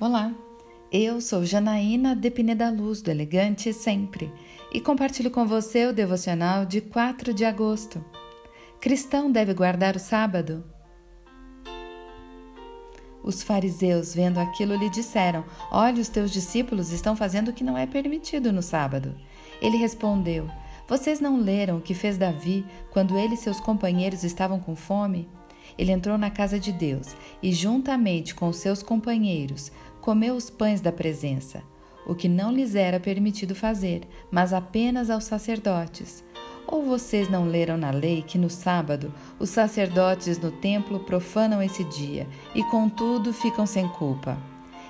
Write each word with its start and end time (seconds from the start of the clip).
Olá, 0.00 0.34
eu 0.90 1.20
sou 1.20 1.44
Janaína 1.44 2.16
de 2.16 2.30
Pineda 2.30 2.70
Luz, 2.70 3.02
do 3.02 3.10
Elegante 3.10 3.70
Sempre, 3.70 4.32
e 4.72 4.80
compartilho 4.80 5.30
com 5.30 5.46
você 5.46 5.84
o 5.84 5.92
devocional 5.92 6.64
de 6.64 6.80
4 6.80 7.34
de 7.34 7.44
agosto. 7.44 8.02
Cristão 8.80 9.30
deve 9.30 9.52
guardar 9.52 9.96
o 9.96 9.98
sábado? 9.98 10.64
Os 13.22 13.42
fariseus, 13.42 14.14
vendo 14.14 14.40
aquilo, 14.40 14.74
lhe 14.74 14.88
disseram: 14.88 15.44
Olha, 15.70 16.00
os 16.00 16.08
teus 16.08 16.30
discípulos 16.30 16.92
estão 16.92 17.14
fazendo 17.14 17.48
o 17.48 17.52
que 17.52 17.62
não 17.62 17.76
é 17.76 17.86
permitido 17.86 18.50
no 18.54 18.62
sábado. 18.62 19.14
Ele 19.60 19.76
respondeu: 19.76 20.48
Vocês 20.88 21.20
não 21.20 21.38
leram 21.38 21.76
o 21.76 21.82
que 21.82 21.92
fez 21.92 22.16
Davi 22.16 22.64
quando 22.90 23.18
ele 23.18 23.34
e 23.34 23.36
seus 23.36 23.60
companheiros 23.60 24.24
estavam 24.24 24.60
com 24.60 24.74
fome? 24.74 25.28
Ele 25.78 25.92
entrou 25.92 26.18
na 26.18 26.30
casa 26.30 26.58
de 26.58 26.72
Deus 26.72 27.14
e, 27.42 27.52
juntamente 27.52 28.34
com 28.34 28.52
seus 28.52 28.82
companheiros, 28.82 29.72
comeu 30.00 30.34
os 30.34 30.50
pães 30.50 30.80
da 30.80 30.90
presença, 30.90 31.62
o 32.06 32.14
que 32.14 32.28
não 32.28 32.52
lhes 32.52 32.74
era 32.74 32.98
permitido 32.98 33.54
fazer, 33.54 34.02
mas 34.30 34.52
apenas 34.52 35.10
aos 35.10 35.24
sacerdotes. 35.24 36.24
Ou 36.66 36.84
vocês 36.84 37.28
não 37.28 37.44
leram 37.44 37.76
na 37.76 37.90
lei 37.90 38.22
que 38.22 38.38
no 38.38 38.48
sábado 38.48 39.12
os 39.38 39.50
sacerdotes 39.50 40.38
no 40.38 40.50
templo 40.50 41.00
profanam 41.00 41.62
esse 41.62 41.84
dia 41.84 42.26
e, 42.54 42.62
contudo, 42.64 43.32
ficam 43.32 43.66
sem 43.66 43.88
culpa? 43.88 44.38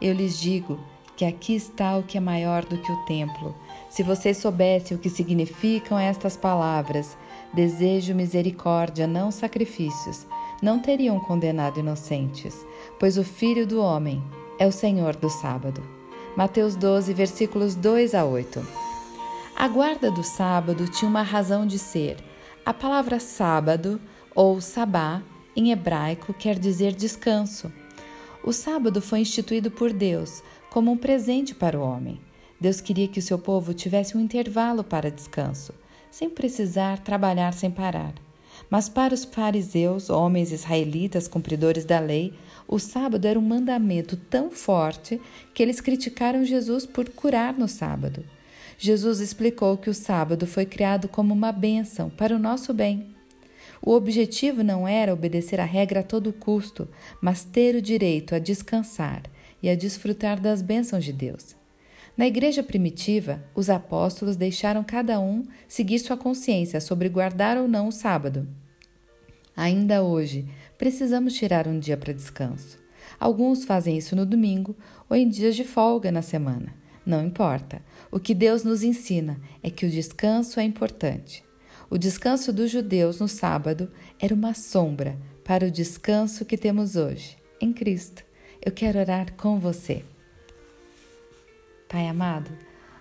Eu 0.00 0.12
lhes 0.12 0.38
digo 0.38 0.78
que 1.16 1.24
aqui 1.24 1.54
está 1.54 1.96
o 1.96 2.02
que 2.02 2.18
é 2.18 2.20
maior 2.20 2.64
do 2.64 2.76
que 2.78 2.90
o 2.90 3.04
templo. 3.04 3.54
Se 3.88 4.02
vocês 4.02 4.38
soubessem 4.38 4.96
o 4.96 5.00
que 5.00 5.08
significam 5.08 5.98
estas 5.98 6.36
palavras, 6.36 7.16
desejo 7.52 8.14
misericórdia, 8.14 9.06
não 9.06 9.30
sacrifícios, 9.30 10.26
não 10.62 10.78
teriam 10.78 11.18
condenado 11.18 11.80
inocentes, 11.80 12.64
pois 12.98 13.18
o 13.18 13.24
Filho 13.24 13.66
do 13.66 13.80
Homem 13.80 14.22
é 14.58 14.66
o 14.66 14.72
Senhor 14.72 15.16
do 15.16 15.28
sábado. 15.28 15.82
Mateus 16.36 16.76
12, 16.76 17.12
versículos 17.12 17.74
2 17.74 18.14
a 18.14 18.24
8. 18.24 18.64
A 19.56 19.68
guarda 19.68 20.10
do 20.10 20.22
sábado 20.22 20.88
tinha 20.88 21.08
uma 21.08 21.22
razão 21.22 21.66
de 21.66 21.78
ser. 21.78 22.16
A 22.64 22.72
palavra 22.72 23.18
sábado, 23.18 24.00
ou 24.34 24.60
sabá, 24.60 25.20
em 25.54 25.72
hebraico, 25.72 26.32
quer 26.32 26.58
dizer 26.58 26.92
descanso. 26.92 27.70
O 28.44 28.52
sábado 28.52 29.02
foi 29.02 29.20
instituído 29.20 29.70
por 29.70 29.92
Deus 29.92 30.42
como 30.70 30.90
um 30.90 30.96
presente 30.96 31.54
para 31.54 31.78
o 31.78 31.82
homem. 31.82 32.20
Deus 32.58 32.80
queria 32.80 33.08
que 33.08 33.18
o 33.18 33.22
seu 33.22 33.38
povo 33.38 33.74
tivesse 33.74 34.16
um 34.16 34.20
intervalo 34.20 34.82
para 34.82 35.10
descanso, 35.10 35.74
sem 36.10 36.30
precisar 36.30 37.00
trabalhar 37.00 37.52
sem 37.52 37.70
parar. 37.70 38.14
Mas 38.70 38.88
para 38.88 39.14
os 39.14 39.24
fariseus, 39.24 40.10
homens 40.10 40.52
israelitas 40.52 41.28
cumpridores 41.28 41.84
da 41.84 41.98
lei, 41.98 42.32
o 42.66 42.78
sábado 42.78 43.26
era 43.26 43.38
um 43.38 43.42
mandamento 43.42 44.16
tão 44.16 44.50
forte 44.50 45.20
que 45.52 45.62
eles 45.62 45.80
criticaram 45.80 46.44
Jesus 46.44 46.86
por 46.86 47.08
curar 47.08 47.54
no 47.58 47.68
sábado. 47.68 48.24
Jesus 48.78 49.20
explicou 49.20 49.76
que 49.76 49.90
o 49.90 49.94
sábado 49.94 50.46
foi 50.46 50.66
criado 50.66 51.06
como 51.08 51.32
uma 51.32 51.52
bênção 51.52 52.10
para 52.10 52.34
o 52.34 52.38
nosso 52.38 52.72
bem. 52.72 53.14
O 53.80 53.92
objetivo 53.92 54.62
não 54.62 54.86
era 54.86 55.12
obedecer 55.12 55.60
a 55.60 55.64
regra 55.64 56.00
a 56.00 56.04
todo 56.04 56.32
custo, 56.32 56.88
mas 57.20 57.44
ter 57.44 57.74
o 57.74 57.82
direito 57.82 58.34
a 58.34 58.38
descansar 58.38 59.22
e 59.62 59.68
a 59.68 59.74
desfrutar 59.74 60.40
das 60.40 60.62
bênçãos 60.62 61.04
de 61.04 61.12
Deus. 61.12 61.61
Na 62.16 62.26
igreja 62.26 62.62
primitiva, 62.62 63.42
os 63.54 63.70
apóstolos 63.70 64.36
deixaram 64.36 64.84
cada 64.84 65.18
um 65.18 65.44
seguir 65.66 65.98
sua 65.98 66.16
consciência 66.16 66.80
sobre 66.80 67.08
guardar 67.08 67.56
ou 67.56 67.66
não 67.66 67.88
o 67.88 67.92
sábado. 67.92 68.46
Ainda 69.56 70.02
hoje, 70.02 70.46
precisamos 70.76 71.34
tirar 71.34 71.66
um 71.66 71.78
dia 71.78 71.96
para 71.96 72.12
descanso. 72.12 72.78
Alguns 73.18 73.64
fazem 73.64 73.96
isso 73.96 74.14
no 74.14 74.26
domingo 74.26 74.76
ou 75.08 75.16
em 75.16 75.28
dias 75.28 75.56
de 75.56 75.64
folga 75.64 76.12
na 76.12 76.22
semana. 76.22 76.74
Não 77.04 77.24
importa. 77.24 77.82
O 78.10 78.20
que 78.20 78.34
Deus 78.34 78.62
nos 78.62 78.82
ensina 78.82 79.40
é 79.62 79.70
que 79.70 79.86
o 79.86 79.90
descanso 79.90 80.60
é 80.60 80.62
importante. 80.62 81.42
O 81.88 81.98
descanso 81.98 82.52
dos 82.52 82.70
judeus 82.70 83.20
no 83.20 83.28
sábado 83.28 83.90
era 84.20 84.34
uma 84.34 84.54
sombra 84.54 85.18
para 85.44 85.66
o 85.66 85.70
descanso 85.70 86.44
que 86.44 86.56
temos 86.56 86.94
hoje, 86.94 87.36
em 87.60 87.72
Cristo. 87.72 88.22
Eu 88.64 88.70
quero 88.70 88.98
orar 88.98 89.32
com 89.34 89.58
você. 89.58 90.04
Pai 91.92 92.08
amado, 92.08 92.50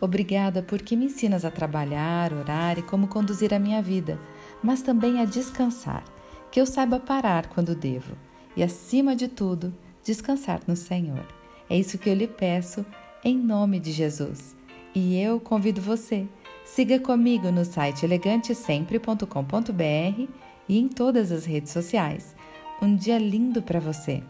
obrigada 0.00 0.60
porque 0.60 0.96
me 0.96 1.04
ensinas 1.04 1.44
a 1.44 1.52
trabalhar, 1.52 2.32
orar 2.32 2.80
e 2.80 2.82
como 2.82 3.06
conduzir 3.06 3.54
a 3.54 3.58
minha 3.60 3.80
vida, 3.80 4.18
mas 4.60 4.82
também 4.82 5.20
a 5.20 5.24
descansar 5.24 6.02
que 6.50 6.60
eu 6.60 6.66
saiba 6.66 6.98
parar 6.98 7.46
quando 7.46 7.76
devo 7.76 8.16
e, 8.56 8.62
acima 8.62 9.14
de 9.14 9.28
tudo, 9.28 9.72
descansar 10.04 10.60
no 10.66 10.74
Senhor. 10.74 11.24
É 11.70 11.78
isso 11.78 11.96
que 11.96 12.10
eu 12.10 12.14
lhe 12.14 12.26
peço 12.26 12.84
em 13.24 13.38
nome 13.38 13.78
de 13.78 13.92
Jesus. 13.92 14.56
E 14.92 15.16
eu 15.16 15.38
convido 15.38 15.80
você, 15.80 16.26
siga 16.64 16.98
comigo 16.98 17.52
no 17.52 17.64
site 17.64 18.04
elegantesempre.com.br 18.04 20.28
e 20.68 20.78
em 20.78 20.88
todas 20.88 21.30
as 21.30 21.44
redes 21.44 21.70
sociais. 21.70 22.34
Um 22.82 22.96
dia 22.96 23.16
lindo 23.16 23.62
para 23.62 23.78
você! 23.78 24.24